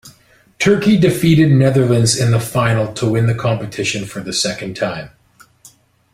Turkey 0.57 0.97
defeated 0.97 1.51
Netherlands 1.51 2.17
in 2.17 2.31
the 2.31 2.39
final 2.39 2.91
to 2.95 3.07
win 3.07 3.27
the 3.27 3.35
competition 3.35 4.07
for 4.07 4.19
the 4.19 4.33
second 4.33 4.75
time. 4.75 5.11